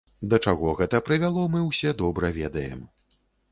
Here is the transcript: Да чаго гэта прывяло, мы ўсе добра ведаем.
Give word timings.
Да 0.29 0.37
чаго 0.45 0.71
гэта 0.79 1.01
прывяло, 1.09 1.45
мы 1.57 1.63
ўсе 1.69 1.95
добра 2.01 2.33
ведаем. 2.41 2.83